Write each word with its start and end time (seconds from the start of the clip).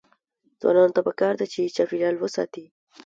ځوانانو 0.59 0.95
ته 0.95 1.01
پکار 1.07 1.33
ده 1.39 1.45
چې، 1.53 1.73
چاپیریال 1.75 2.15
وساتي. 2.17 2.65